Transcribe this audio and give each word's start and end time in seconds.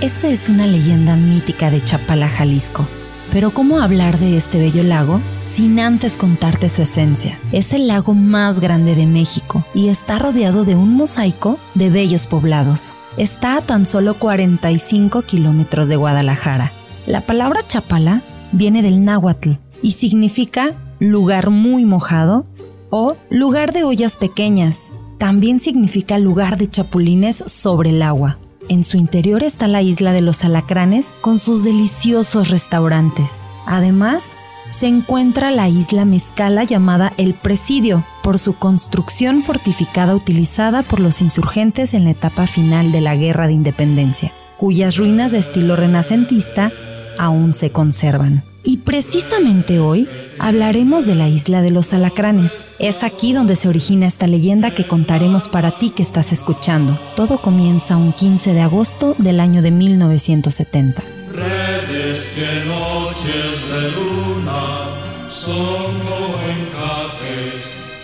Esta 0.00 0.28
es 0.28 0.48
una 0.48 0.66
leyenda 0.66 1.14
mítica 1.14 1.70
de 1.70 1.84
Chapala, 1.84 2.26
Jalisco. 2.26 2.88
Pero 3.30 3.52
¿cómo 3.52 3.80
hablar 3.82 4.18
de 4.18 4.38
este 4.38 4.56
bello 4.56 4.82
lago 4.82 5.20
sin 5.44 5.78
antes 5.78 6.16
contarte 6.16 6.70
su 6.70 6.80
esencia? 6.80 7.38
Es 7.52 7.74
el 7.74 7.86
lago 7.86 8.14
más 8.14 8.60
grande 8.60 8.94
de 8.94 9.04
México 9.04 9.62
y 9.74 9.88
está 9.88 10.18
rodeado 10.18 10.64
de 10.64 10.74
un 10.74 10.94
mosaico 10.94 11.58
de 11.74 11.90
bellos 11.90 12.26
poblados. 12.26 12.94
Está 13.18 13.58
a 13.58 13.60
tan 13.60 13.84
solo 13.84 14.14
45 14.14 15.20
kilómetros 15.20 15.88
de 15.88 15.96
Guadalajara. 15.96 16.72
La 17.06 17.26
palabra 17.26 17.60
Chapala 17.68 18.22
viene 18.52 18.80
del 18.80 19.04
náhuatl 19.04 19.50
y 19.82 19.92
significa 19.92 20.72
lugar 20.98 21.50
muy 21.50 21.84
mojado 21.84 22.46
o 22.88 23.18
lugar 23.28 23.74
de 23.74 23.84
ollas 23.84 24.16
pequeñas. 24.16 24.94
También 25.18 25.60
significa 25.60 26.18
lugar 26.18 26.56
de 26.56 26.70
chapulines 26.70 27.44
sobre 27.46 27.90
el 27.90 28.00
agua. 28.00 28.38
En 28.70 28.84
su 28.84 28.96
interior 28.96 29.42
está 29.42 29.66
la 29.66 29.82
isla 29.82 30.12
de 30.12 30.20
los 30.20 30.44
alacranes 30.44 31.12
con 31.22 31.40
sus 31.40 31.64
deliciosos 31.64 32.50
restaurantes. 32.50 33.48
Además, 33.66 34.36
se 34.68 34.86
encuentra 34.86 35.50
la 35.50 35.68
isla 35.68 36.04
Mezcala 36.04 36.62
llamada 36.62 37.12
El 37.16 37.34
Presidio, 37.34 38.04
por 38.22 38.38
su 38.38 38.52
construcción 38.54 39.42
fortificada 39.42 40.14
utilizada 40.14 40.84
por 40.84 41.00
los 41.00 41.20
insurgentes 41.20 41.94
en 41.94 42.04
la 42.04 42.10
etapa 42.10 42.46
final 42.46 42.92
de 42.92 43.00
la 43.00 43.16
Guerra 43.16 43.48
de 43.48 43.54
Independencia, 43.54 44.30
cuyas 44.56 44.98
ruinas 44.98 45.32
de 45.32 45.38
estilo 45.38 45.74
renacentista 45.74 46.70
aún 47.18 47.54
se 47.54 47.72
conservan. 47.72 48.44
Y 48.62 48.78
precisamente 48.78 49.78
hoy 49.78 50.08
hablaremos 50.38 51.06
de 51.06 51.14
la 51.14 51.28
isla 51.28 51.62
de 51.62 51.70
los 51.70 51.94
alacranes. 51.94 52.74
Es 52.78 53.02
aquí 53.02 53.32
donde 53.32 53.56
se 53.56 53.68
origina 53.68 54.06
esta 54.06 54.26
leyenda 54.26 54.74
que 54.74 54.86
contaremos 54.86 55.48
para 55.48 55.78
ti 55.78 55.90
que 55.90 56.02
estás 56.02 56.32
escuchando. 56.32 57.00
Todo 57.16 57.40
comienza 57.40 57.96
un 57.96 58.12
15 58.12 58.52
de 58.52 58.60
agosto 58.60 59.14
del 59.18 59.40
año 59.40 59.62
de 59.62 59.70
1970. 59.70 61.02
Redes 61.32 62.32
que 62.34 62.64
noches 62.66 63.68
de 63.68 63.90
luna 63.92 64.90
son 65.28 66.00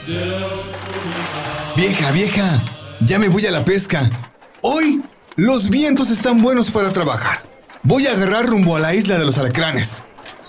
de 0.06 0.22
oscuridad. 0.44 0.76
Vieja, 1.76 2.12
vieja, 2.12 2.64
ya 3.00 3.18
me 3.18 3.28
voy 3.28 3.44
a 3.46 3.50
la 3.50 3.64
pesca. 3.64 4.08
Hoy 4.62 5.02
los 5.36 5.68
vientos 5.68 6.10
están 6.10 6.42
buenos 6.42 6.70
para 6.70 6.92
trabajar. 6.92 7.44
Voy 7.82 8.06
a 8.06 8.12
agarrar 8.12 8.46
rumbo 8.46 8.76
a 8.76 8.80
la 8.80 8.94
isla 8.94 9.18
de 9.18 9.26
los 9.26 9.36
alacranes. 9.38 10.02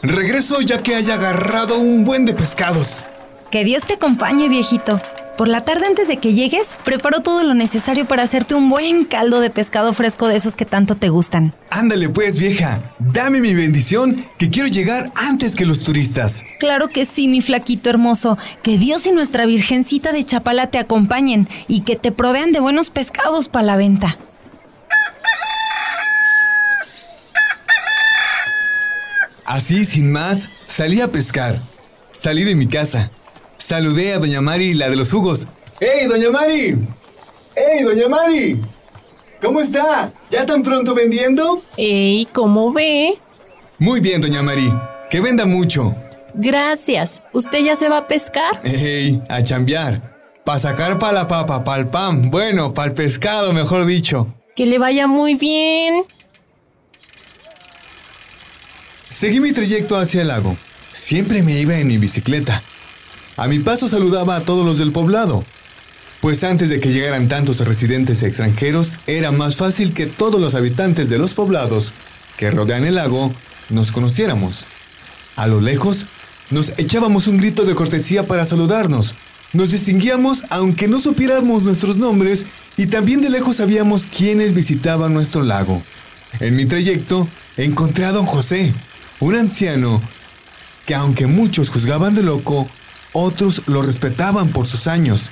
Regreso 0.04 0.62
ya 0.62 0.78
que 0.78 0.96
haya 0.96 1.16
agarrado 1.16 1.80
un 1.80 2.06
buen 2.06 2.26
de 2.26 2.34
pescados. 2.34 3.06
Que 3.50 3.64
Dios 3.64 3.86
te 3.86 3.94
acompañe, 3.94 4.48
viejito. 4.48 5.02
Por 5.38 5.48
la 5.48 5.62
tarde 5.62 5.86
antes 5.86 6.08
de 6.08 6.18
que 6.18 6.34
llegues, 6.34 6.78
preparo 6.84 7.22
todo 7.22 7.44
lo 7.44 7.54
necesario 7.54 8.08
para 8.08 8.24
hacerte 8.24 8.56
un 8.56 8.70
buen 8.70 9.06
caldo 9.06 9.40
de 9.40 9.52
pescado 9.52 9.94
fresco 9.94 10.28
de 10.28 10.36
esos 10.36 10.56
que 10.56 10.66
tanto 10.66 10.96
te 10.96 11.10
gustan. 11.10 11.54
Ándale 11.70 12.10
pues, 12.10 12.40
vieja. 12.40 12.80
Dame 12.98 13.40
mi 13.40 13.54
bendición, 13.54 14.24
que 14.38 14.50
quiero 14.50 14.68
llegar 14.68 15.12
antes 15.16 15.56
que 15.56 15.66
los 15.66 15.82
turistas. 15.82 16.44
Claro 16.60 16.90
que 16.90 17.06
sí, 17.06 17.28
mi 17.28 17.42
flaquito 17.42 17.90
hermoso. 17.90 18.38
Que 18.64 18.80
Dios 18.80 19.06
y 19.06 19.12
nuestra 19.12 19.46
Virgencita 19.46 20.12
de 20.12 20.24
Chapala 20.24 20.68
te 20.68 20.80
acompañen 20.80 21.48
y 21.68 21.82
que 21.82 21.96
te 21.96 22.12
provean 22.12 22.52
de 22.52 22.60
buenos 22.60 22.90
pescados 22.90 23.48
para 23.48 23.66
la 23.66 23.78
venta. 23.78 24.18
Así, 29.48 29.86
sin 29.86 30.12
más, 30.12 30.50
salí 30.68 31.00
a 31.00 31.08
pescar. 31.08 31.62
Salí 32.12 32.44
de 32.44 32.54
mi 32.54 32.68
casa. 32.68 33.12
Saludé 33.56 34.12
a 34.12 34.20
Doña 34.20 34.42
Mari, 34.42 34.74
la 34.74 34.90
de 34.90 34.98
los 34.98 35.10
jugos. 35.10 35.48
¡Ey, 35.80 36.06
Doña 36.08 36.30
Mari! 36.32 36.76
¡Ey, 37.56 37.84
Doña 37.84 38.10
Mari! 38.10 38.62
¿Cómo 39.42 39.62
está? 39.62 40.12
¿Ya 40.30 40.46
tan 40.46 40.64
pronto 40.64 40.94
vendiendo? 40.94 41.64
¡Ey, 41.78 42.28
cómo 42.34 42.74
ve! 42.74 43.20
Muy 43.80 44.02
bien, 44.02 44.20
Doña 44.20 44.44
Mari. 44.44 44.70
Que 45.10 45.22
venda 45.22 45.46
mucho. 45.46 45.96
Gracias. 46.34 47.24
¿Usted 47.32 47.60
ya 47.60 47.78
se 47.78 47.88
va 47.88 48.00
a 48.00 48.08
pescar? 48.08 48.60
¡Ey, 48.66 49.22
a 49.30 49.42
chambear! 49.44 50.18
Pa' 50.44 50.60
sacar 50.60 51.00
pa' 51.00 51.14
la 51.14 51.26
papa, 51.26 51.64
pa' 51.64 51.78
el 51.78 51.88
pan. 51.88 52.30
Bueno, 52.30 52.74
pa' 52.74 52.84
el 52.84 52.92
pescado, 52.92 53.54
mejor 53.54 53.86
dicho. 53.86 54.28
Que 54.58 54.66
le 54.66 54.78
vaya 54.78 55.08
muy 55.08 55.36
bien. 55.36 56.04
Seguí 59.18 59.40
mi 59.40 59.52
trayecto 59.52 59.98
hacia 59.98 60.22
el 60.22 60.28
lago. 60.28 60.56
Siempre 60.92 61.42
me 61.42 61.60
iba 61.60 61.76
en 61.76 61.88
mi 61.88 61.98
bicicleta. 61.98 62.62
A 63.36 63.48
mi 63.48 63.58
paso 63.58 63.90
saludaba 63.90 64.36
a 64.36 64.42
todos 64.42 64.64
los 64.64 64.78
del 64.78 64.92
poblado, 64.92 65.44
pues 66.22 66.44
antes 66.44 66.70
de 66.70 66.80
que 66.80 66.94
llegaran 66.94 67.28
tantos 67.28 67.58
residentes 67.62 68.22
extranjeros, 68.22 69.00
era 69.08 69.32
más 69.32 69.56
fácil 69.56 69.92
que 69.92 70.06
todos 70.06 70.40
los 70.40 70.54
habitantes 70.54 71.10
de 71.10 71.18
los 71.18 71.34
poblados 71.34 71.96
que 72.38 72.52
rodean 72.52 72.86
el 72.86 72.94
lago 72.94 73.34
nos 73.72 73.92
conociéramos. 73.92 74.66
A 75.36 75.48
lo 75.48 75.62
lejos, 75.62 76.06
nos 76.52 76.78
echábamos 76.78 77.26
un 77.28 77.40
grito 77.40 77.64
de 77.64 77.74
cortesía 77.74 78.28
para 78.28 78.46
saludarnos. 78.46 79.16
Nos 79.52 79.72
distinguíamos 79.72 80.44
aunque 80.52 80.88
no 80.88 81.00
supiéramos 81.00 81.64
nuestros 81.64 81.98
nombres 81.98 82.46
y 82.78 82.86
también 82.86 83.24
de 83.24 83.32
lejos 83.32 83.56
sabíamos 83.56 84.06
quiénes 84.06 84.54
visitaban 84.54 85.16
nuestro 85.16 85.42
lago. 85.42 85.82
En 86.40 86.56
mi 86.56 86.68
trayecto 86.68 87.28
encontré 87.58 88.06
a 88.06 88.12
don 88.12 88.28
José, 88.28 88.76
un 89.20 89.36
anciano 89.36 90.02
que 90.86 90.96
aunque 90.96 91.28
muchos 91.28 91.70
juzgaban 91.70 92.16
de 92.16 92.24
loco, 92.24 92.68
otros 93.14 93.64
lo 93.68 93.82
respetaban 93.82 94.50
por 94.50 94.68
sus 94.68 94.88
años 94.88 95.32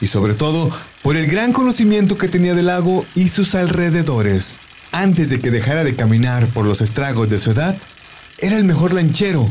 y 0.00 0.06
sobre 0.06 0.34
todo 0.34 0.70
por 1.02 1.16
el 1.16 1.26
gran 1.26 1.52
conocimiento 1.52 2.16
que 2.16 2.28
tenía 2.28 2.54
del 2.54 2.66
lago 2.66 3.04
y 3.14 3.28
sus 3.28 3.54
alrededores. 3.54 4.58
Antes 4.92 5.30
de 5.30 5.38
que 5.38 5.50
dejara 5.50 5.84
de 5.84 5.94
caminar 5.94 6.46
por 6.48 6.66
los 6.66 6.80
estragos 6.80 7.28
de 7.28 7.38
su 7.38 7.52
edad, 7.52 7.76
era 8.38 8.56
el 8.56 8.64
mejor 8.64 8.92
lanchero 8.92 9.48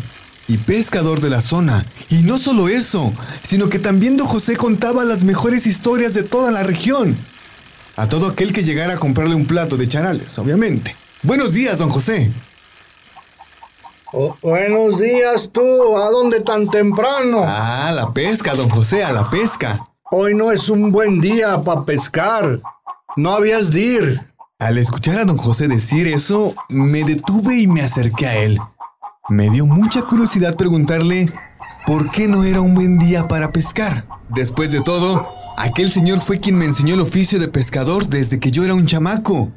y 0.48 0.58
pescador 0.58 1.22
de 1.22 1.30
la 1.30 1.42
zona. 1.42 1.86
Y 2.10 2.24
no 2.24 2.38
solo 2.38 2.68
eso, 2.68 3.14
sino 3.44 3.70
que 3.70 3.80
también 3.80 4.18
don 4.18 4.28
José 4.28 4.58
contaba 4.58 5.06
las 5.06 5.24
mejores 5.24 5.68
historias 5.68 6.14
de 6.14 6.24
toda 6.24 6.52
la 6.52 6.64
región. 6.64 7.16
A 7.96 8.08
todo 8.10 8.28
aquel 8.28 8.52
que 8.52 8.64
llegara 8.64 8.96
a 8.96 9.00
comprarle 9.00 9.36
un 9.36 9.46
plato 9.46 9.78
de 9.78 9.88
charales, 9.88 10.38
obviamente. 10.40 10.96
Buenos 11.22 11.54
días, 11.54 11.78
don 11.78 11.90
José. 11.90 12.32
Oh, 14.12 14.36
buenos 14.42 15.00
días 15.00 15.52
tú, 15.54 15.62
¿a 15.96 16.10
dónde 16.10 16.42
tan 16.42 16.68
temprano? 16.68 17.44
Ah, 17.46 17.92
la 17.94 18.12
pesca, 18.12 18.56
don 18.56 18.68
José, 18.68 19.04
a 19.04 19.12
la 19.12 19.30
pesca. 19.30 19.88
Hoy 20.10 20.34
no 20.34 20.52
es 20.52 20.68
un 20.70 20.92
buen 20.92 21.22
día 21.22 21.62
para 21.62 21.86
pescar. 21.86 22.60
No 23.16 23.30
habías 23.30 23.70
de 23.70 23.80
ir. 23.80 24.34
Al 24.58 24.80
escuchar 24.80 25.20
a 25.20 25.26
don 25.26 25.38
José 25.38 25.68
decir 25.68 26.08
eso, 26.08 26.56
me 26.70 27.04
detuve 27.04 27.62
y 27.62 27.68
me 27.68 27.82
acerqué 27.82 28.26
a 28.26 28.38
él. 28.38 28.60
Me 29.30 29.52
dio 29.52 29.68
mucha 29.68 30.02
curiosidad 30.02 30.56
preguntarle 30.56 31.32
por 31.86 32.10
qué 32.10 32.28
no 32.28 32.44
era 32.44 32.62
un 32.62 32.74
buen 32.74 32.98
día 32.98 33.28
para 33.28 33.52
pescar. 33.52 34.08
Después 34.30 34.72
de 34.72 34.82
todo, 34.82 35.28
aquel 35.56 35.92
señor 35.92 36.22
fue 36.22 36.40
quien 36.40 36.58
me 36.58 36.66
enseñó 36.66 36.96
el 36.96 37.02
oficio 37.02 37.38
de 37.38 37.48
pescador 37.48 38.08
desde 38.08 38.40
que 38.40 38.50
yo 38.50 38.66
era 38.66 38.74
un 38.74 38.88
chamaco. 38.88 39.52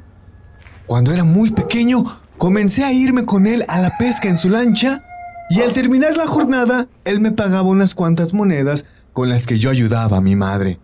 Cuando 0.85 1.11
era 1.11 1.23
muy 1.23 1.49
pequeño, 1.49 2.03
Comencé 2.43 2.83
a 2.83 2.91
irme 2.91 3.23
con 3.23 3.47
él 3.47 3.63
a 3.69 3.79
la 3.79 3.97
pesca 3.97 4.27
en 4.27 4.35
su 4.35 4.49
lancha 4.49 5.01
y 5.49 5.61
al 5.61 5.71
terminar 5.71 6.17
la 6.17 6.27
jornada, 6.27 6.89
él 7.05 7.21
me 7.21 7.31
pagaba 7.31 7.69
unas 7.69 7.95
cuantas 7.95 8.33
monedas 8.33 8.83
con 9.13 9.29
las 9.29 9.47
que 9.47 9.57
yo 9.57 9.69
ayudaba 9.69 10.17
a 10.17 10.21
mi 10.21 10.35
madre. 10.35 10.77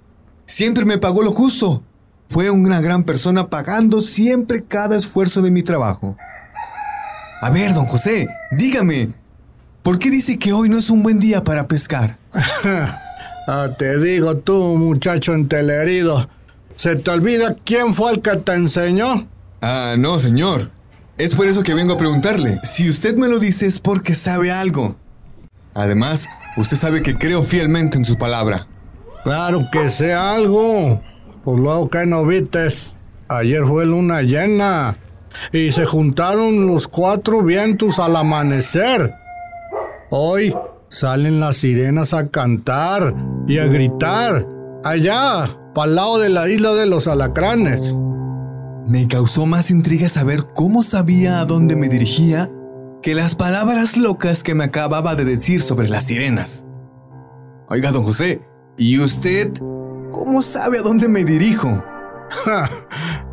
Siempre 0.46 0.86
me 0.86 1.00
pagó 1.00 1.22
lo 1.22 1.34
justo. 1.34 1.84
Fue 2.30 2.50
una 2.50 2.80
gran 2.80 3.04
persona 3.04 3.50
pagando 3.50 4.00
siempre 4.00 4.64
cada 4.64 4.96
esfuerzo 4.96 5.42
de 5.42 5.52
mi 5.52 5.62
trabajo. 5.62 6.16
A 7.42 7.50
ver, 7.50 7.74
don 7.74 7.88
José, 7.88 8.30
dígame, 8.52 9.10
¿por 9.84 10.00
qué 10.00 10.10
dice 10.10 10.40
que 10.40 10.54
hoy 10.54 10.70
no 10.70 10.78
es 10.78 10.90
un 10.90 11.04
buen 11.04 11.20
día 11.20 11.44
para 11.44 11.68
pescar? 11.68 12.18
ah, 13.50 13.76
te 13.78 14.00
digo 14.00 14.38
tú, 14.38 14.78
muchacho 14.78 15.34
entelerido. 15.34 16.30
¿Se 16.78 16.96
te 16.96 17.12
olvida 17.12 17.58
quién 17.66 17.96
fue 17.96 18.14
el 18.14 18.22
que 18.22 18.38
te 18.38 18.54
enseñó? 18.54 19.28
Ah, 19.62 19.96
no, 19.98 20.22
señor. 20.22 20.79
Es 21.20 21.36
por 21.36 21.48
eso 21.48 21.64
que 21.64 21.74
vengo 21.74 21.94
a 21.94 21.98
preguntarle. 21.98 22.62
Si 22.64 22.90
usted 22.90 23.18
me 23.18 23.28
lo 23.28 23.40
dice 23.40 23.68
es 23.68 23.80
porque 23.82 24.16
sabe 24.16 24.54
algo. 24.54 24.96
Además, 25.74 26.30
usted 26.56 26.78
sabe 26.78 27.04
que 27.04 27.18
creo 27.18 27.44
fielmente 27.44 27.98
en 27.98 28.06
su 28.06 28.18
palabra. 28.18 28.68
Claro 29.26 29.68
que 29.70 29.90
sé 29.90 30.14
algo. 30.14 31.02
Pues 31.44 31.60
luego 31.60 31.90
que 31.90 32.06
no 32.06 32.26
vites. 32.26 32.96
Ayer 33.28 33.66
fue 33.66 33.86
luna 33.86 34.22
llena. 34.22 34.96
Y 35.52 35.74
se 35.74 35.86
juntaron 35.86 36.68
los 36.68 36.88
cuatro 36.88 37.44
vientos 37.44 38.00
al 38.00 38.16
amanecer. 38.16 39.14
Hoy 40.12 40.56
salen 40.88 41.42
las 41.42 41.58
sirenas 41.58 42.14
a 42.14 42.30
cantar 42.30 43.14
y 43.46 43.58
a 43.58 43.66
gritar. 43.66 44.48
Allá, 44.86 45.44
para 45.76 45.92
lado 45.92 46.20
de 46.20 46.30
la 46.30 46.48
isla 46.48 46.74
de 46.76 46.86
los 46.86 47.10
alacranes. 47.10 47.94
Me 48.90 49.08
causó 49.08 49.46
más 49.46 49.70
intriga 49.70 50.10
saber 50.10 50.48
cómo 50.56 50.82
sabía 50.82 51.42
a 51.42 51.46
dónde 51.46 51.76
me 51.76 51.90
dirigía 51.90 52.52
que 53.04 53.14
las 53.14 53.36
palabras 53.36 53.98
locas 53.98 54.42
que 54.42 54.56
me 54.56 54.64
acababa 54.64 55.14
de 55.14 55.26
decir 55.26 55.62
sobre 55.62 55.88
las 55.88 56.06
sirenas. 56.06 56.66
Oiga, 57.70 57.92
don 57.92 58.04
José, 58.04 58.42
¿y 58.80 59.00
usted 59.00 59.54
cómo 60.10 60.42
sabe 60.42 60.80
a 60.80 60.82
dónde 60.82 61.08
me 61.08 61.24
dirijo? 61.24 61.84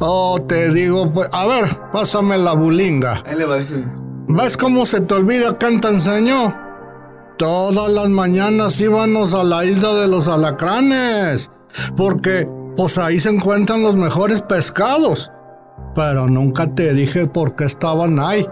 oh, 0.01 0.39
te 0.47 0.75
digo, 0.75 1.11
pues, 1.11 1.31
a 1.33 1.47
ver, 1.47 1.65
pásame 1.91 2.37
la 2.37 2.53
bulinga. 2.53 3.23
Ahí 3.25 3.37
le 3.37 3.47
va 3.47 3.55
a 3.55 3.59
decir. 3.61 3.87
¿Ves 4.29 4.59
cómo 4.59 4.85
se 4.85 5.01
te 5.01 5.15
olvida 5.15 5.57
quién 5.57 5.81
te 5.81 5.89
enseñó? 5.89 6.55
Todas 7.39 7.91
las 7.91 8.11
mañanas 8.11 8.79
íbamos 8.79 9.33
a 9.33 9.43
la 9.43 9.65
isla 9.65 9.95
de 9.95 10.09
los 10.09 10.29
alacranes, 10.29 11.51
porque 11.97 12.47
pues 12.77 12.99
ahí 12.99 13.19
se 13.19 13.31
encuentran 13.31 13.83
los 13.83 13.97
mejores 13.97 14.43
pescados. 14.43 15.33
Pero 15.95 16.27
nunca 16.27 16.75
te 16.75 16.93
dije 16.93 17.27
por 17.27 17.57
qué 17.57 17.65
estaban 17.65 18.19
ahí. 18.19 18.47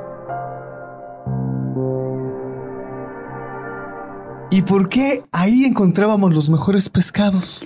¿Y 4.51 4.63
por 4.63 4.89
qué 4.89 5.23
ahí 5.33 5.65
encontrábamos 5.65 6.35
los 6.35 6.49
mejores 6.49 6.89
pescados? 6.89 7.65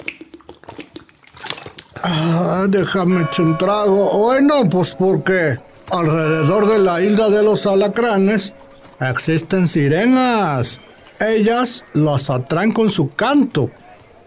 Ah, 2.03 2.67
déjame 2.69 3.23
echar 3.23 3.45
un 3.45 3.59
trago. 3.59 4.19
Bueno, 4.19 4.69
pues 4.71 4.95
porque 4.95 5.59
alrededor 5.91 6.67
de 6.67 6.79
la 6.79 7.01
isla 7.03 7.29
de 7.29 7.43
los 7.43 7.67
alacranes 7.67 8.55
existen 9.01 9.69
sirenas. 9.69 10.81
Ellas 11.21 11.85
las 11.95 12.31
atraen 12.31 12.73
con 12.73 12.91
su 12.91 13.15
canto, 13.15 13.71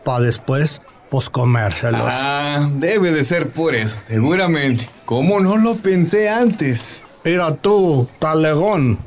para 0.04 0.26
después, 0.26 0.82
pues 1.10 1.30
comérselos. 1.30 2.02
Ah, 2.04 2.68
debe 2.76 3.12
de 3.12 3.24
ser 3.24 3.52
por 3.52 3.74
eso, 3.74 3.98
seguramente. 4.06 4.90
¿Cómo 5.12 5.42
no 5.42 5.58
lo 5.58 5.76
pensé 5.76 6.30
antes? 6.30 7.04
Mira 7.26 7.58
tú, 7.58 8.08
talegón, 8.20 8.98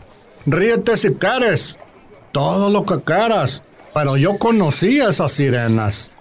ríete 0.45 0.99
si 0.99 1.15
quieres, 1.15 1.79
todo 2.31 2.69
lo 2.69 2.85
que 2.85 3.01
quieras, 3.01 3.63
pero 3.95 4.19
yo 4.19 4.39
conocí 4.39 5.01
a 5.01 5.09
esas 5.09 5.33
sirenas. 5.33 6.13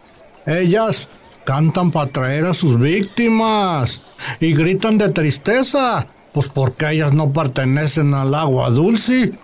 Ellas 0.46 1.10
cantan 1.46 1.92
para 1.92 2.06
atraer 2.06 2.46
a 2.46 2.54
sus 2.54 2.80
víctimas 2.80 4.04
y 4.40 4.54
gritan 4.54 4.98
de 4.98 5.10
tristeza, 5.10 6.08
pues 6.32 6.48
porque 6.48 6.92
ellas 6.92 7.12
no 7.12 7.34
pertenecen 7.34 8.14
al 8.14 8.36
agua 8.36 8.70
dulce. 8.70 9.38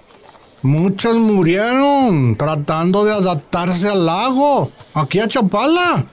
Muchas 0.61 1.15
murieron 1.15 2.37
tratando 2.37 3.03
de 3.03 3.11
adaptarse 3.11 3.89
al 3.89 4.05
lago, 4.05 4.71
aquí 4.93 5.19
a 5.19 5.27
Chapala. 5.27 6.09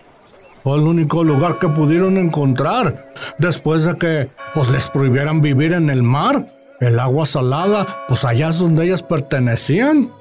Fue 0.66 0.78
el 0.78 0.82
único 0.82 1.22
lugar 1.22 1.60
que 1.60 1.68
pudieron 1.68 2.18
encontrar 2.18 3.14
después 3.38 3.84
de 3.84 3.96
que 3.98 4.30
pues 4.52 4.68
les 4.68 4.90
prohibieran 4.90 5.40
vivir 5.40 5.72
en 5.72 5.90
el 5.90 6.02
mar. 6.02 6.52
El 6.80 6.98
agua 6.98 7.24
salada, 7.24 8.04
pues 8.08 8.24
allá 8.24 8.48
es 8.48 8.58
donde 8.58 8.84
ellas 8.84 9.04
pertenecían. 9.04 10.12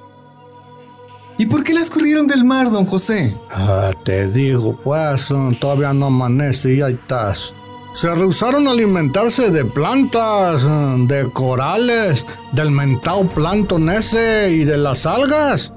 ¿Y 1.36 1.46
por 1.46 1.64
qué 1.64 1.74
las 1.74 1.90
corrieron 1.90 2.28
del 2.28 2.44
mar, 2.44 2.70
don 2.70 2.86
José? 2.86 3.36
Ah, 3.50 3.90
te 4.04 4.28
digo, 4.28 4.80
pues 4.84 5.34
todavía 5.58 5.92
no 5.92 6.06
amanece 6.06 6.74
y 6.74 6.80
ahí 6.80 6.92
estás. 6.92 7.52
Se 7.94 8.14
rehusaron 8.14 8.68
a 8.68 8.70
alimentarse 8.70 9.50
de 9.50 9.64
plantas, 9.64 10.62
de 11.08 11.28
corales, 11.32 12.24
del 12.52 12.70
mentao 12.70 13.28
plancton 13.28 13.90
ese 13.90 14.52
y 14.52 14.64
de 14.64 14.76
las 14.76 15.06
algas. 15.06 15.72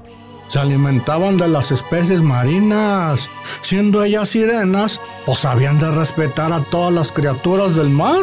Se 0.50 0.58
alimentaban 0.58 1.36
de 1.36 1.46
las 1.46 1.70
especies 1.70 2.22
marinas. 2.22 3.30
Siendo 3.60 4.02
ellas 4.02 4.30
sirenas, 4.30 5.00
pues 5.24 5.44
habían 5.44 5.78
de 5.78 5.92
respetar 5.92 6.52
a 6.52 6.64
todas 6.64 6.92
las 6.92 7.12
criaturas 7.12 7.76
del 7.76 7.88
mar. 7.88 8.20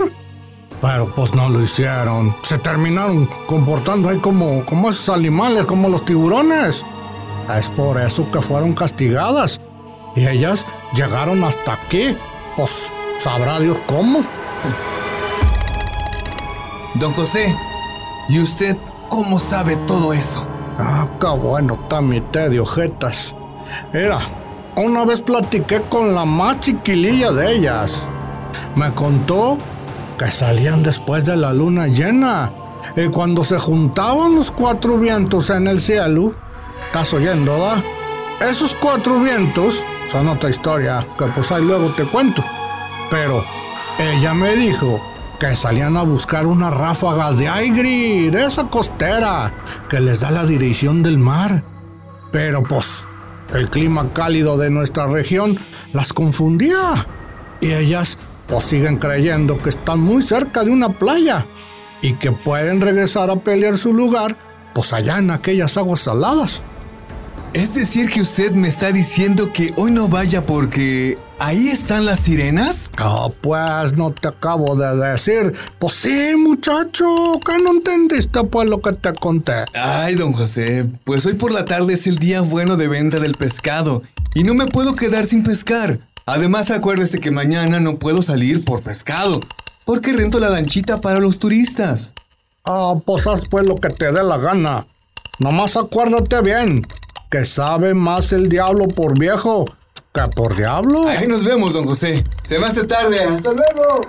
Pero 0.81 1.15
pues 1.15 1.33
no 1.33 1.47
lo 1.47 1.63
hicieron. 1.63 2.35
Se 2.43 2.57
terminaron 2.57 3.29
comportando 3.47 4.09
ahí 4.09 4.17
como, 4.17 4.65
como 4.65 4.89
esos 4.89 5.07
animales, 5.07 5.63
como 5.63 5.87
los 5.87 6.03
tiburones. 6.03 6.83
Es 7.57 7.69
por 7.69 7.97
eso 7.97 8.29
que 8.29 8.41
fueron 8.41 8.73
castigadas. 8.73 9.61
Y 10.13 10.27
ellas 10.27 10.65
llegaron 10.93 11.45
hasta 11.45 11.75
aquí. 11.75 12.17
Pues 12.57 12.91
sabrá 13.19 13.57
Dios 13.61 13.77
cómo. 13.87 14.19
Don 16.95 17.13
José, 17.13 17.55
¿y 18.27 18.41
usted 18.41 18.75
cómo 19.07 19.39
sabe 19.39 19.77
todo 19.77 20.11
eso? 20.11 20.56
Ah, 20.77 21.07
qué 21.19 21.27
bueno 21.27 21.79
está 21.81 22.01
mi 22.01 22.21
té 22.21 22.49
de 22.49 22.59
ojetas. 22.59 23.35
Era, 23.93 24.19
una 24.75 25.05
vez 25.05 25.21
platiqué 25.21 25.81
con 25.81 26.13
la 26.13 26.23
más 26.23 26.59
chiquililla 26.59 27.31
de 27.31 27.55
ellas. 27.55 28.07
Me 28.75 28.93
contó 28.93 29.57
que 30.17 30.29
salían 30.29 30.83
después 30.83 31.25
de 31.25 31.35
la 31.35 31.53
luna 31.53 31.87
llena. 31.87 32.51
Y 32.95 33.07
cuando 33.07 33.43
se 33.43 33.57
juntaban 33.57 34.35
los 34.35 34.51
cuatro 34.51 34.97
vientos 34.97 35.49
en 35.49 35.67
el 35.67 35.81
cielo, 35.81 36.33
¿estás 36.85 37.11
oyendo, 37.13 37.57
da? 37.57 37.83
Esos 38.39 38.75
cuatro 38.75 39.19
vientos 39.19 39.83
son 40.11 40.27
otra 40.27 40.49
historia 40.49 41.05
que 41.17 41.25
pues 41.25 41.51
ahí 41.51 41.63
luego 41.63 41.89
te 41.95 42.05
cuento. 42.05 42.43
Pero 43.09 43.43
ella 43.97 44.33
me 44.35 44.55
dijo 44.55 45.01
que 45.39 45.55
salían 45.55 45.97
a 45.97 46.01
buscar 46.01 46.45
una 46.45 46.71
ráfaga 46.71 47.31
de 47.31 47.47
aire 47.47 48.31
de 48.31 48.43
esa 48.43 48.69
costera 48.69 49.53
que 49.89 49.99
les 49.99 50.19
da 50.19 50.31
la 50.31 50.45
dirección 50.45 51.03
del 51.03 51.17
mar. 51.17 51.63
Pero 52.31 52.63
pues 52.63 53.05
el 53.53 53.69
clima 53.69 54.11
cálido 54.13 54.57
de 54.57 54.69
nuestra 54.69 55.07
región 55.07 55.59
las 55.93 56.13
confundía. 56.13 57.07
Y 57.61 57.73
ellas 57.73 58.17
pues 58.47 58.63
siguen 58.65 58.97
creyendo 58.97 59.61
que 59.61 59.69
están 59.69 59.99
muy 59.99 60.21
cerca 60.21 60.63
de 60.63 60.71
una 60.71 60.89
playa 60.89 61.45
y 62.01 62.13
que 62.13 62.31
pueden 62.31 62.81
regresar 62.81 63.29
a 63.29 63.35
pelear 63.37 63.77
su 63.77 63.93
lugar 63.93 64.37
pues 64.73 64.93
allá 64.93 65.17
en 65.19 65.31
aquellas 65.31 65.77
aguas 65.77 66.01
saladas. 66.01 66.63
Es 67.57 67.73
decir, 67.73 68.11
que 68.11 68.21
usted 68.21 68.51
me 68.51 68.67
está 68.67 68.91
diciendo 68.91 69.51
que 69.51 69.73
hoy 69.77 69.89
no 69.89 70.07
vaya 70.07 70.45
porque 70.45 71.17
ahí 71.39 71.69
están 71.69 72.05
las 72.05 72.19
sirenas. 72.19 72.91
Ah, 72.97 73.29
pues 73.41 73.93
no 73.93 74.11
te 74.11 74.27
acabo 74.27 74.75
de 74.75 74.95
decir. 74.95 75.55
Pues 75.79 75.95
sí, 75.95 76.35
muchacho, 76.37 77.39
que 77.43 77.57
no 77.57 77.71
entendiste 77.71 78.43
pues 78.43 78.69
lo 78.69 78.79
que 78.79 78.93
te 78.93 79.11
conté. 79.13 79.65
Ay, 79.73 80.13
don 80.13 80.33
José, 80.33 80.87
pues 81.03 81.25
hoy 81.25 81.33
por 81.33 81.51
la 81.51 81.65
tarde 81.65 81.95
es 81.95 82.05
el 82.05 82.19
día 82.19 82.41
bueno 82.41 82.75
de 82.75 82.87
venta 82.87 83.19
del 83.19 83.33
pescado 83.33 84.03
y 84.35 84.43
no 84.43 84.53
me 84.53 84.67
puedo 84.67 84.95
quedar 84.95 85.25
sin 85.25 85.41
pescar. 85.41 85.99
Además, 86.27 86.69
acuérdese 86.69 87.19
que 87.19 87.31
mañana 87.31 87.79
no 87.79 87.97
puedo 87.97 88.21
salir 88.21 88.63
por 88.63 88.83
pescado 88.83 89.39
porque 89.83 90.13
rento 90.13 90.39
la 90.39 90.49
lanchita 90.49 91.01
para 91.01 91.19
los 91.19 91.39
turistas. 91.39 92.13
Ah, 92.65 92.93
pues 93.03 93.25
haz 93.25 93.47
pues 93.49 93.65
lo 93.65 93.77
que 93.77 93.89
te 93.89 94.11
dé 94.11 94.23
la 94.23 94.37
gana. 94.37 94.85
Nomás 95.39 95.75
acuérdate 95.75 96.41
bien, 96.41 96.83
que 97.29 97.45
sabe 97.45 97.93
más 97.93 98.31
el 98.31 98.49
diablo 98.49 98.87
por 98.87 99.17
viejo 99.17 99.65
que 100.13 100.21
por 100.35 100.55
diablo. 100.55 101.07
Ahí 101.07 101.27
nos 101.27 101.43
vemos, 101.43 101.73
don 101.73 101.85
José. 101.85 102.23
Se 102.43 102.57
me 102.57 102.65
hace 102.65 102.83
tarde. 102.85 103.23
Hasta 103.23 103.51
luego. 103.51 104.07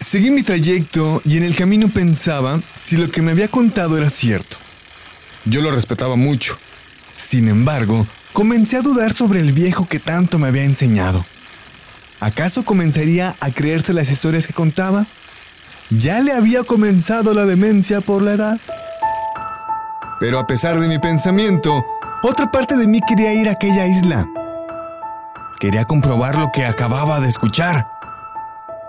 Seguí 0.00 0.30
mi 0.30 0.42
trayecto 0.42 1.20
y 1.24 1.36
en 1.36 1.44
el 1.44 1.56
camino 1.56 1.88
pensaba 1.88 2.60
si 2.74 2.96
lo 2.96 3.10
que 3.10 3.22
me 3.22 3.32
había 3.32 3.48
contado 3.48 3.98
era 3.98 4.10
cierto. 4.10 4.56
Yo 5.44 5.60
lo 5.60 5.70
respetaba 5.70 6.16
mucho. 6.16 6.56
Sin 7.16 7.48
embargo, 7.48 8.06
comencé 8.32 8.76
a 8.76 8.82
dudar 8.82 9.12
sobre 9.12 9.40
el 9.40 9.52
viejo 9.52 9.88
que 9.88 9.98
tanto 9.98 10.38
me 10.38 10.48
había 10.48 10.64
enseñado. 10.64 11.24
¿Acaso 12.20 12.64
comenzaría 12.64 13.34
a 13.40 13.50
creerse 13.50 13.92
las 13.92 14.10
historias 14.10 14.46
que 14.46 14.52
contaba? 14.52 15.06
¿Ya 15.90 16.20
le 16.20 16.32
había 16.32 16.64
comenzado 16.64 17.34
la 17.34 17.44
demencia 17.44 18.00
por 18.00 18.22
la 18.22 18.32
edad? 18.32 18.60
Pero 20.18 20.38
a 20.38 20.46
pesar 20.46 20.80
de 20.80 20.88
mi 20.88 20.98
pensamiento, 20.98 21.84
otra 22.22 22.50
parte 22.50 22.76
de 22.76 22.88
mí 22.88 23.00
quería 23.06 23.34
ir 23.34 23.48
a 23.48 23.52
aquella 23.52 23.86
isla. 23.86 24.26
Quería 25.60 25.84
comprobar 25.84 26.36
lo 26.36 26.50
que 26.52 26.64
acababa 26.64 27.20
de 27.20 27.28
escuchar. 27.28 27.86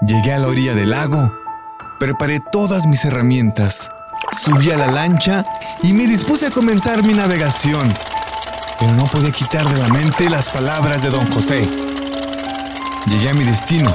Llegué 0.07 0.33
a 0.33 0.39
la 0.39 0.47
orilla 0.47 0.73
del 0.73 0.91
lago, 0.91 1.33
preparé 1.99 2.39
todas 2.39 2.85
mis 2.85 3.03
herramientas, 3.03 3.89
subí 4.43 4.71
a 4.71 4.77
la 4.77 4.87
lancha 4.87 5.45
y 5.83 5.91
me 5.93 6.07
dispuse 6.07 6.47
a 6.47 6.51
comenzar 6.51 7.03
mi 7.03 7.13
navegación. 7.13 7.93
Pero 8.79 8.93
no 8.93 9.07
podía 9.07 9.31
quitar 9.31 9.67
de 9.67 9.77
la 9.77 9.89
mente 9.89 10.29
las 10.29 10.49
palabras 10.49 11.03
de 11.03 11.09
don 11.09 11.29
José. 11.31 11.69
Llegué 13.07 13.29
a 13.29 13.33
mi 13.33 13.43
destino, 13.43 13.93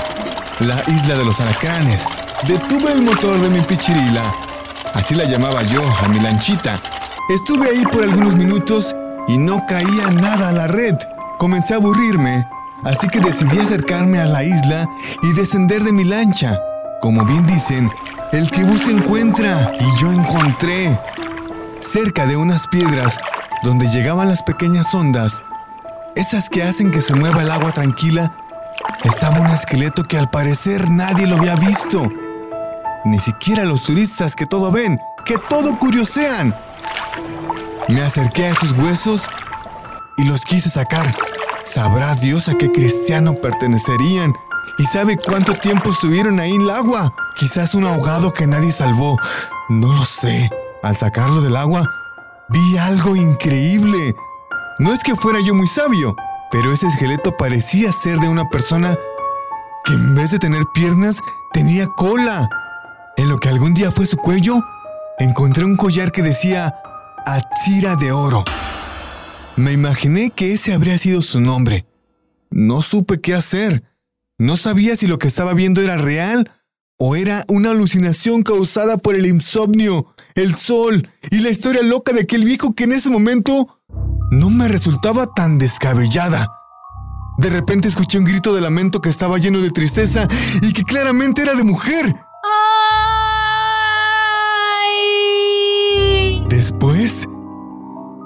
la 0.60 0.82
isla 0.86 1.16
de 1.16 1.24
los 1.24 1.40
alacranes. 1.40 2.04
Detuve 2.46 2.92
el 2.92 3.02
motor 3.02 3.38
de 3.38 3.50
mi 3.50 3.60
pichirila, 3.60 4.34
así 4.94 5.14
la 5.14 5.24
llamaba 5.24 5.62
yo, 5.62 5.82
a 5.86 6.08
mi 6.08 6.18
lanchita. 6.20 6.80
Estuve 7.28 7.68
ahí 7.68 7.84
por 7.92 8.02
algunos 8.02 8.34
minutos 8.34 8.96
y 9.28 9.36
no 9.36 9.66
caía 9.66 10.10
nada 10.10 10.48
a 10.48 10.52
la 10.52 10.66
red. 10.66 10.94
Comencé 11.38 11.74
a 11.74 11.76
aburrirme, 11.76 12.48
así 12.82 13.08
que 13.08 13.20
decidí 13.20 13.58
acercarme 13.58 14.20
a 14.20 14.24
la 14.24 14.42
isla 14.42 14.88
y 15.22 15.32
descender 15.34 15.82
de 15.84 15.92
mi 15.92 16.04
lancha. 16.04 16.58
Como 17.02 17.26
bien 17.26 17.46
dicen, 17.46 17.90
el 18.32 18.50
que 18.50 18.64
busca 18.64 18.90
encuentra 18.90 19.72
y 19.78 20.00
yo 20.00 20.10
encontré. 20.10 20.98
Cerca 21.80 22.24
de 22.24 22.38
unas 22.38 22.66
piedras 22.68 23.18
donde 23.62 23.86
llegaban 23.88 24.28
las 24.28 24.42
pequeñas 24.42 24.94
ondas, 24.94 25.42
esas 26.16 26.48
que 26.48 26.62
hacen 26.62 26.90
que 26.90 27.02
se 27.02 27.14
mueva 27.14 27.42
el 27.42 27.50
agua 27.50 27.72
tranquila, 27.72 28.32
estaba 29.04 29.40
un 29.40 29.48
esqueleto 29.48 30.02
que 30.02 30.18
al 30.18 30.30
parecer 30.30 30.88
nadie 30.88 31.26
lo 31.26 31.36
había 31.36 31.56
visto. 31.56 32.08
Ni 33.04 33.18
siquiera 33.18 33.64
los 33.64 33.82
turistas 33.84 34.36
que 34.36 34.46
todo 34.46 34.70
ven, 34.70 34.98
que 35.24 35.36
todo 35.48 35.78
curiosean. 35.78 36.54
Me 37.88 38.02
acerqué 38.02 38.46
a 38.46 38.50
esos 38.50 38.72
huesos 38.72 39.28
y 40.16 40.24
los 40.24 40.44
quise 40.44 40.70
sacar. 40.70 41.16
Sabrá 41.64 42.14
Dios 42.14 42.48
a 42.48 42.54
qué 42.54 42.70
cristiano 42.70 43.34
pertenecerían 43.34 44.34
y 44.78 44.84
sabe 44.84 45.16
cuánto 45.16 45.54
tiempo 45.54 45.90
estuvieron 45.90 46.40
ahí 46.40 46.52
en 46.52 46.62
el 46.62 46.70
agua. 46.70 47.14
Quizás 47.36 47.74
un 47.74 47.86
ahogado 47.86 48.32
que 48.32 48.46
nadie 48.46 48.72
salvó. 48.72 49.16
No 49.68 49.92
lo 49.92 50.04
sé. 50.04 50.50
Al 50.82 50.96
sacarlo 50.96 51.40
del 51.42 51.56
agua, 51.56 51.88
vi 52.48 52.78
algo 52.78 53.16
increíble. 53.16 54.14
No 54.78 54.92
es 54.92 55.02
que 55.02 55.14
fuera 55.14 55.40
yo 55.40 55.54
muy 55.54 55.66
sabio, 55.66 56.16
pero 56.50 56.72
ese 56.72 56.86
esqueleto 56.86 57.36
parecía 57.36 57.92
ser 57.92 58.18
de 58.18 58.28
una 58.28 58.48
persona 58.48 58.96
que 59.84 59.92
en 59.94 60.14
vez 60.14 60.30
de 60.30 60.38
tener 60.38 60.64
piernas 60.74 61.20
tenía 61.52 61.86
cola. 61.86 62.48
En 63.20 63.28
lo 63.28 63.36
que 63.36 63.50
algún 63.50 63.74
día 63.74 63.92
fue 63.92 64.06
su 64.06 64.16
cuello, 64.16 64.64
encontré 65.18 65.66
un 65.66 65.76
collar 65.76 66.10
que 66.10 66.22
decía 66.22 66.74
Atsira 67.26 67.94
de 67.94 68.12
oro. 68.12 68.44
Me 69.56 69.72
imaginé 69.72 70.30
que 70.30 70.54
ese 70.54 70.72
habría 70.72 70.96
sido 70.96 71.20
su 71.20 71.38
nombre. 71.38 71.84
No 72.48 72.80
supe 72.80 73.20
qué 73.20 73.34
hacer. 73.34 73.84
No 74.38 74.56
sabía 74.56 74.96
si 74.96 75.06
lo 75.06 75.18
que 75.18 75.28
estaba 75.28 75.52
viendo 75.52 75.82
era 75.82 75.98
real 75.98 76.50
o 76.98 77.14
era 77.14 77.44
una 77.48 77.72
alucinación 77.72 78.42
causada 78.42 78.96
por 78.96 79.14
el 79.14 79.26
insomnio, 79.26 80.14
el 80.34 80.54
sol 80.54 81.06
y 81.30 81.40
la 81.40 81.50
historia 81.50 81.82
loca 81.82 82.14
de 82.14 82.22
aquel 82.22 82.46
viejo 82.46 82.74
que 82.74 82.84
en 82.84 82.92
ese 82.92 83.10
momento 83.10 83.82
no 84.30 84.48
me 84.48 84.66
resultaba 84.66 85.26
tan 85.26 85.58
descabellada. 85.58 86.48
De 87.36 87.50
repente 87.50 87.86
escuché 87.86 88.18
un 88.18 88.24
grito 88.24 88.54
de 88.54 88.62
lamento 88.62 89.02
que 89.02 89.10
estaba 89.10 89.36
lleno 89.36 89.60
de 89.60 89.72
tristeza 89.72 90.26
y 90.62 90.72
que 90.72 90.84
claramente 90.84 91.42
era 91.42 91.54
de 91.54 91.64
mujer. 91.64 92.16
Después, 96.60 97.26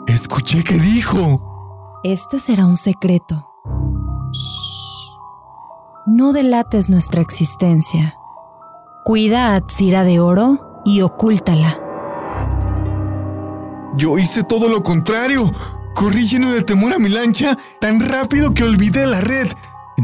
escuché 0.08 0.64
que 0.64 0.74
dijo... 0.74 2.00
Este 2.02 2.40
será 2.40 2.66
un 2.66 2.76
secreto. 2.76 3.48
No 6.04 6.32
delates 6.32 6.90
nuestra 6.90 7.22
existencia. 7.22 8.16
Cuida 9.04 9.54
a 9.54 9.60
Tsira 9.60 10.02
de 10.02 10.18
oro 10.18 10.82
y 10.84 11.02
ocúltala. 11.02 11.78
Yo 13.96 14.18
hice 14.18 14.42
todo 14.42 14.68
lo 14.68 14.82
contrario. 14.82 15.48
Corrí 15.94 16.26
lleno 16.26 16.50
de 16.50 16.62
temor 16.62 16.92
a 16.92 16.98
mi 16.98 17.10
lancha, 17.10 17.56
tan 17.80 18.00
rápido 18.00 18.52
que 18.52 18.64
olvidé 18.64 19.06
la 19.06 19.20
red. 19.20 19.46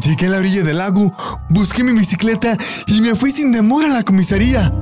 Llegué 0.04 0.26
a 0.26 0.30
la 0.30 0.38
orilla 0.38 0.62
del 0.62 0.78
lago, 0.78 1.12
busqué 1.48 1.82
mi 1.82 1.98
bicicleta 1.98 2.56
y 2.86 3.00
me 3.00 3.16
fui 3.16 3.32
sin 3.32 3.50
demora 3.50 3.88
a 3.88 3.90
la 3.90 4.04
comisaría. 4.04 4.72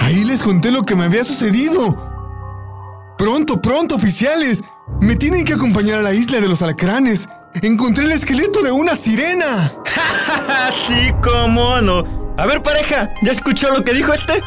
Ahí 0.00 0.24
les 0.24 0.42
conté 0.42 0.72
lo 0.72 0.82
que 0.82 0.96
me 0.96 1.04
había 1.04 1.22
sucedido. 1.22 2.09
Pronto, 3.20 3.60
pronto, 3.60 3.96
oficiales. 3.96 4.62
Me 5.02 5.14
tienen 5.14 5.44
que 5.44 5.52
acompañar 5.52 5.98
a 5.98 6.02
la 6.02 6.14
isla 6.14 6.40
de 6.40 6.48
los 6.48 6.62
alacranes. 6.62 7.28
Encontré 7.60 8.04
el 8.04 8.12
esqueleto 8.12 8.62
de 8.62 8.72
una 8.72 8.94
sirena. 8.94 9.70
sí, 10.88 11.12
cómo 11.22 11.82
no. 11.82 12.34
A 12.38 12.46
ver, 12.46 12.62
pareja, 12.62 13.12
¿ya 13.20 13.32
escuchó 13.32 13.74
lo 13.74 13.84
que 13.84 13.92
dijo 13.92 14.14
este? 14.14 14.42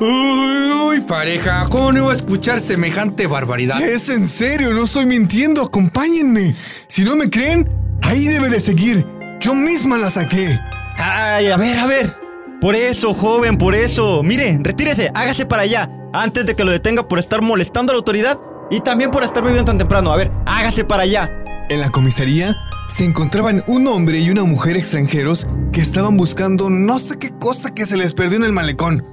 Uy, 0.00 1.00
pareja, 1.00 1.66
¿cómo 1.68 1.90
no 1.90 2.04
iba 2.04 2.12
a 2.12 2.14
escuchar 2.14 2.60
semejante 2.60 3.26
barbaridad? 3.26 3.82
Es 3.82 4.08
en 4.08 4.28
serio, 4.28 4.72
no 4.72 4.84
estoy 4.84 5.06
mintiendo, 5.06 5.60
acompáñenme. 5.60 6.54
Si 6.86 7.02
no 7.02 7.16
me 7.16 7.28
creen, 7.28 7.68
ahí 8.02 8.28
debe 8.28 8.50
de 8.50 8.60
seguir. 8.60 9.04
Yo 9.40 9.52
misma 9.52 9.98
la 9.98 10.12
saqué. 10.12 10.60
Ay, 10.96 11.48
a 11.48 11.56
ver, 11.56 11.76
a 11.80 11.86
ver. 11.86 12.16
Por 12.60 12.76
eso, 12.76 13.12
joven, 13.14 13.58
por 13.58 13.74
eso. 13.74 14.22
Mire, 14.22 14.60
retírese, 14.62 15.10
hágase 15.12 15.44
para 15.44 15.62
allá, 15.62 15.90
antes 16.14 16.46
de 16.46 16.54
que 16.54 16.64
lo 16.64 16.70
detenga 16.70 17.08
por 17.08 17.18
estar 17.18 17.42
molestando 17.42 17.90
a 17.90 17.94
la 17.94 17.98
autoridad 17.98 18.38
y 18.70 18.80
también 18.80 19.10
por 19.10 19.24
estar 19.24 19.42
bebiendo 19.42 19.66
tan 19.66 19.78
temprano. 19.78 20.12
A 20.12 20.16
ver, 20.16 20.30
hágase 20.46 20.84
para 20.84 21.02
allá. 21.02 21.30
En 21.68 21.80
la 21.80 21.90
comisaría 21.90 22.56
se 22.88 23.04
encontraban 23.04 23.64
un 23.66 23.86
hombre 23.88 24.20
y 24.20 24.30
una 24.30 24.44
mujer 24.44 24.76
extranjeros 24.76 25.46
que 25.72 25.80
estaban 25.80 26.16
buscando 26.16 26.70
no 26.70 26.98
sé 26.98 27.18
qué 27.18 27.30
cosa 27.38 27.74
que 27.74 27.84
se 27.84 27.96
les 27.96 28.14
perdió 28.14 28.36
en 28.36 28.44
el 28.44 28.52
malecón. 28.52 29.04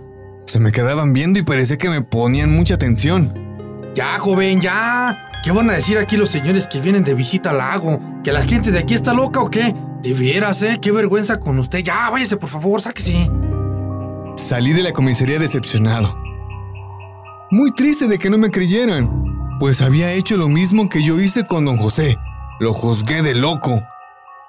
Se 0.45 0.59
me 0.59 0.71
quedaban 0.71 1.13
viendo 1.13 1.39
y 1.39 1.43
parecía 1.43 1.77
que 1.77 1.89
me 1.89 2.01
ponían 2.01 2.55
mucha 2.55 2.75
atención. 2.75 3.33
Ya, 3.95 4.19
joven, 4.19 4.61
ya. 4.61 5.27
¿Qué 5.43 5.51
van 5.51 5.69
a 5.71 5.73
decir 5.73 5.97
aquí 5.97 6.17
los 6.17 6.29
señores 6.29 6.67
que 6.67 6.79
vienen 6.79 7.03
de 7.03 7.15
visita 7.15 7.49
al 7.49 7.57
lago? 7.57 7.99
¿Que 8.23 8.31
la 8.31 8.43
gente 8.43 8.69
de 8.69 8.79
aquí 8.79 8.93
está 8.93 9.13
loca 9.13 9.41
o 9.41 9.49
qué? 9.49 9.73
De 10.03 10.13
veras, 10.13 10.61
¿eh? 10.61 10.77
Qué 10.79 10.91
vergüenza 10.91 11.39
con 11.39 11.57
usted. 11.57 11.79
Ya, 11.79 12.09
váyase, 12.11 12.37
por 12.37 12.49
favor, 12.49 12.79
sáquese. 12.79 13.29
Salí 14.35 14.73
de 14.73 14.83
la 14.83 14.91
comisaría 14.91 15.39
decepcionado. 15.39 16.30
Muy 17.53 17.71
triste 17.71 18.07
de 18.07 18.17
que 18.17 18.29
no 18.29 18.37
me 18.37 18.49
creyeran, 18.49 19.57
pues 19.59 19.81
había 19.81 20.13
hecho 20.13 20.37
lo 20.37 20.47
mismo 20.47 20.87
que 20.87 21.03
yo 21.03 21.19
hice 21.19 21.45
con 21.45 21.65
don 21.65 21.75
José. 21.75 22.17
Lo 22.61 22.73
juzgué 22.73 23.21
de 23.21 23.35
loco. 23.35 23.83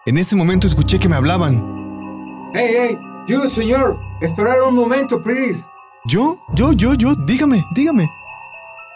En 0.06 0.18
ese 0.18 0.36
momento 0.36 0.68
escuché 0.68 1.00
que 1.00 1.08
me 1.08 1.16
hablaban. 1.16 2.52
¡Hey, 2.54 2.68
hey! 2.78 2.98
Yo, 3.26 3.48
señor, 3.48 3.98
esperar 4.20 4.62
un 4.62 4.76
momento, 4.76 5.20
please. 5.20 5.66
¿Yo? 6.04 6.38
¿Yo? 6.54 6.72
¿Yo? 6.74 6.94
¿Yo? 6.94 7.16
Dígame, 7.16 7.64
dígame. 7.74 8.08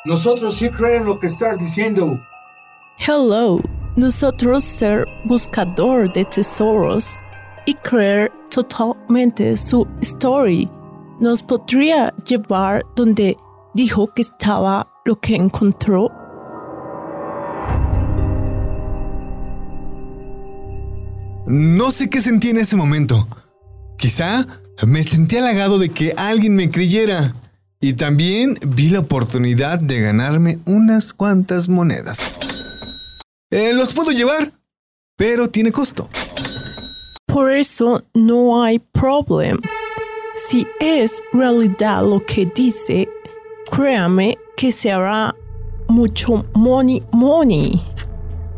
Nosotros 0.05 0.55
sí 0.55 0.71
creen 0.71 1.05
lo 1.05 1.19
que 1.19 1.27
estás 1.27 1.59
diciendo. 1.59 2.21
Hello, 2.99 3.61
nosotros 3.97 4.63
ser 4.63 5.05
buscador 5.25 6.13
de 6.13 6.25
tesoros 6.27 7.17
y 7.65 7.75
creer 7.75 8.31
totalmente 8.51 9.57
su 9.57 9.85
story 10.01 10.71
nos 11.19 11.43
podría 11.43 12.15
llevar 12.25 12.85
donde 12.95 13.37
dijo 13.77 14.13
que 14.13 14.23
estaba 14.23 14.89
lo 15.05 15.21
que 15.21 15.37
encontró. 15.37 16.11
No 21.47 21.93
sé 21.93 22.11
qué 22.11 22.21
sentí 22.21 22.51
en 22.51 22.59
ese 22.59 22.75
momento. 22.75 23.29
Quizá 23.99 24.47
me 24.85 25.03
sentí 25.05 25.37
halagado 25.37 25.79
de 25.79 25.91
que 25.91 26.15
alguien 26.17 26.57
me 26.57 26.71
creyera. 26.71 27.35
Y 27.79 27.93
también 27.93 28.55
vi 28.67 28.89
la 28.89 29.01
oportunidad 29.01 29.79
de 29.79 30.01
ganarme 30.01 30.59
unas 30.65 31.13
cuantas 31.13 31.69
monedas. 31.69 32.39
Eh, 33.51 33.75
los 33.75 33.93
puedo 33.93 34.11
llevar, 34.11 34.53
pero 35.17 35.49
tiene 35.49 35.71
costo. 35.71 36.09
Por 37.27 37.53
eso 37.53 38.03
no 38.15 38.65
hay 38.65 38.79
problema. 38.79 39.61
Si 40.49 40.67
es 40.81 41.23
realidad 41.33 42.03
lo 42.03 42.25
que 42.25 42.47
dice, 42.47 43.09
créame 43.71 44.39
que 44.57 44.73
será 44.73 45.35
mucho 45.89 46.45
money 46.55 47.03
money. 47.13 47.83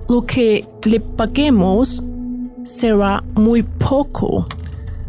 Lo 0.09 0.25
que 0.25 0.67
le 0.85 1.00
paguemos 1.00 2.03
será 2.65 3.23
muy 3.35 3.62
poco. 3.62 4.47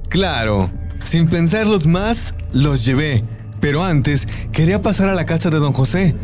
Claro, 0.10 0.70
sin 1.04 1.28
pensarlos 1.28 1.86
más, 1.86 2.34
los 2.54 2.86
llevé. 2.86 3.24
Pero 3.60 3.84
antes 3.84 4.28
quería 4.52 4.82
pasar 4.82 5.10
a 5.10 5.14
la 5.14 5.26
casa 5.26 5.50
de 5.50 5.60
don 5.60 5.74
José, 5.74 6.16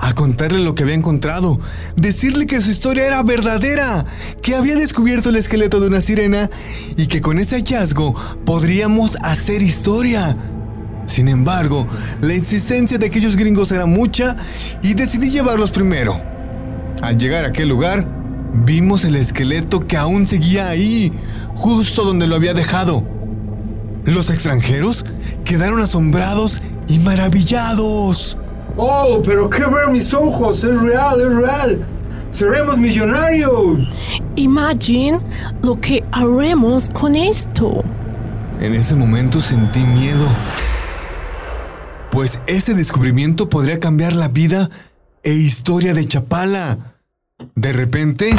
a 0.00 0.14
contarle 0.14 0.58
lo 0.60 0.74
que 0.74 0.82
había 0.82 0.94
encontrado, 0.94 1.58
decirle 1.96 2.46
que 2.46 2.60
su 2.60 2.70
historia 2.70 3.06
era 3.06 3.22
verdadera, 3.22 4.04
que 4.42 4.56
había 4.56 4.74
descubierto 4.74 5.28
el 5.28 5.36
esqueleto 5.36 5.80
de 5.80 5.86
una 5.86 6.00
sirena 6.00 6.50
y 6.96 7.06
que 7.06 7.20
con 7.20 7.38
ese 7.38 7.56
hallazgo 7.56 8.14
podríamos 8.44 9.16
hacer 9.22 9.62
historia. 9.62 10.36
Sin 11.10 11.26
embargo, 11.26 11.88
la 12.20 12.34
insistencia 12.34 12.96
de 12.96 13.06
aquellos 13.06 13.36
gringos 13.36 13.72
era 13.72 13.84
mucha 13.84 14.36
y 14.80 14.94
decidí 14.94 15.28
llevarlos 15.28 15.72
primero. 15.72 16.16
Al 17.02 17.18
llegar 17.18 17.44
a 17.44 17.48
aquel 17.48 17.68
lugar, 17.68 18.06
vimos 18.64 19.04
el 19.04 19.16
esqueleto 19.16 19.84
que 19.88 19.96
aún 19.96 20.24
seguía 20.24 20.68
ahí, 20.68 21.12
justo 21.56 22.04
donde 22.04 22.28
lo 22.28 22.36
había 22.36 22.54
dejado. 22.54 23.02
Los 24.04 24.30
extranjeros 24.30 25.04
quedaron 25.44 25.80
asombrados 25.82 26.62
y 26.86 27.00
maravillados. 27.00 28.38
Oh, 28.76 29.20
pero 29.24 29.50
qué 29.50 29.64
ver 29.64 29.90
mis 29.90 30.14
ojos, 30.14 30.62
es 30.62 30.80
real, 30.80 31.20
es 31.20 31.34
real. 31.34 31.84
Seremos 32.30 32.78
millonarios. 32.78 33.80
Imagine 34.36 35.18
lo 35.60 35.74
que 35.74 36.04
haremos 36.12 36.88
con 36.88 37.16
esto. 37.16 37.82
En 38.60 38.74
ese 38.74 38.94
momento 38.94 39.40
sentí 39.40 39.80
miedo, 39.80 40.28
pues 42.10 42.40
ese 42.46 42.74
descubrimiento 42.74 43.48
podría 43.48 43.78
cambiar 43.80 44.14
la 44.14 44.28
vida 44.28 44.70
e 45.22 45.32
historia 45.32 45.94
de 45.94 46.06
Chapala. 46.06 46.94
De 47.54 47.72
repente, 47.72 48.30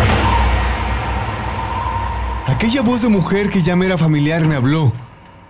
aquella 2.47 2.81
voz 2.81 3.01
de 3.01 3.09
mujer 3.09 3.49
que 3.49 3.61
ya 3.61 3.75
me 3.75 3.85
era 3.85 3.97
familiar 3.97 4.45
me 4.45 4.55
habló. 4.55 4.93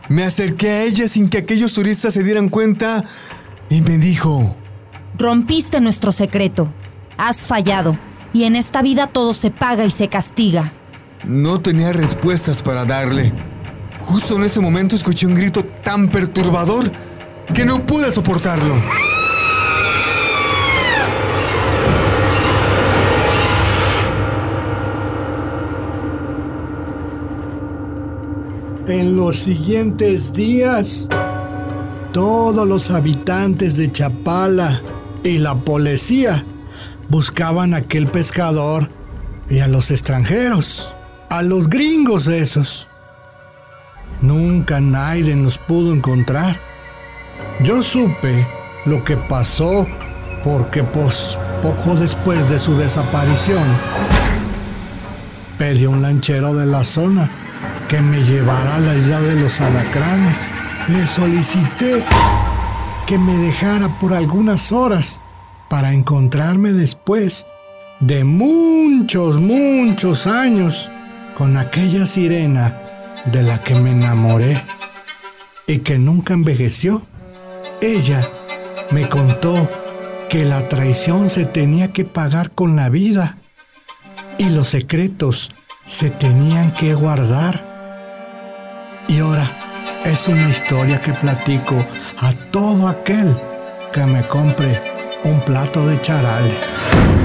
Me 0.07 0.23
acerqué 0.23 0.69
a 0.69 0.83
ella 0.83 1.07
sin 1.07 1.29
que 1.29 1.39
aquellos 1.39 1.73
turistas 1.73 2.13
se 2.13 2.23
dieran 2.23 2.49
cuenta 2.49 3.03
y 3.69 3.81
me 3.81 3.97
dijo, 3.97 4.55
Rompiste 5.17 5.79
nuestro 5.81 6.11
secreto. 6.11 6.67
Has 7.17 7.47
fallado. 7.47 7.97
Y 8.33 8.45
en 8.45 8.55
esta 8.55 8.81
vida 8.81 9.07
todo 9.07 9.33
se 9.33 9.51
paga 9.51 9.85
y 9.85 9.91
se 9.91 10.07
castiga. 10.07 10.71
No 11.25 11.61
tenía 11.61 11.91
respuestas 11.91 12.61
para 12.61 12.85
darle. 12.85 13.31
Justo 14.03 14.35
en 14.37 14.43
ese 14.43 14.59
momento 14.59 14.95
escuché 14.95 15.27
un 15.27 15.35
grito 15.35 15.63
tan 15.63 16.07
perturbador 16.07 16.91
que 17.53 17.65
no 17.65 17.85
pude 17.85 18.11
soportarlo. 18.13 18.75
En 28.87 29.15
los 29.15 29.37
siguientes 29.37 30.33
días, 30.33 31.07
todos 32.13 32.67
los 32.67 32.91
habitantes 32.91 33.77
de 33.77 33.91
Chapala 33.91 34.81
y 35.23 35.37
la 35.37 35.55
policía 35.55 36.43
buscaban 37.09 37.73
a 37.73 37.77
aquel 37.77 38.07
pescador 38.07 38.89
y 39.49 39.59
a 39.59 39.67
los 39.67 39.91
extranjeros, 39.91 40.95
a 41.29 41.41
los 41.41 41.69
gringos 41.69 42.27
esos. 42.27 42.87
Nunca 44.21 44.79
nadie 44.79 45.35
nos 45.35 45.57
pudo 45.57 45.93
encontrar. 45.93 46.70
Yo 47.63 47.83
supe 47.83 48.47
lo 48.85 49.03
que 49.03 49.17
pasó 49.17 49.85
porque 50.43 50.83
pues 50.83 51.37
poco 51.61 51.95
después 51.95 52.47
de 52.49 52.57
su 52.57 52.75
desaparición 52.75 53.63
pedí 55.59 55.85
a 55.85 55.89
un 55.89 56.01
lanchero 56.01 56.55
de 56.55 56.65
la 56.65 56.83
zona 56.83 57.29
que 57.87 58.01
me 58.01 58.23
llevara 58.23 58.77
a 58.77 58.79
la 58.79 58.95
isla 58.95 59.21
de 59.21 59.35
los 59.35 59.61
alacranes. 59.61 60.49
Le 60.87 61.05
solicité 61.05 62.03
que 63.05 63.19
me 63.19 63.37
dejara 63.37 63.99
por 63.99 64.15
algunas 64.15 64.71
horas 64.71 65.21
para 65.69 65.93
encontrarme 65.93 66.71
después 66.71 67.45
de 67.99 68.23
muchos, 68.23 69.39
muchos 69.39 70.25
años 70.25 70.89
con 71.37 71.57
aquella 71.57 72.07
sirena 72.07 72.75
de 73.25 73.43
la 73.43 73.61
que 73.61 73.75
me 73.75 73.91
enamoré 73.91 74.63
y 75.67 75.77
que 75.79 75.99
nunca 75.99 76.33
envejeció. 76.33 77.05
Ella 77.81 78.29
me 78.91 79.09
contó 79.09 79.67
que 80.29 80.45
la 80.45 80.69
traición 80.69 81.31
se 81.31 81.45
tenía 81.45 81.91
que 81.91 82.05
pagar 82.05 82.51
con 82.51 82.75
la 82.75 82.89
vida 82.89 83.37
y 84.37 84.49
los 84.49 84.69
secretos 84.69 85.51
se 85.85 86.11
tenían 86.11 86.75
que 86.75 86.93
guardar. 86.93 87.65
Y 89.07 89.19
ahora 89.19 89.49
es 90.05 90.27
una 90.27 90.47
historia 90.47 91.01
que 91.01 91.13
platico 91.13 91.75
a 92.19 92.33
todo 92.51 92.87
aquel 92.87 93.35
que 93.91 94.05
me 94.05 94.27
compre 94.27 94.79
un 95.23 95.41
plato 95.41 95.87
de 95.87 95.99
charales. 96.01 97.20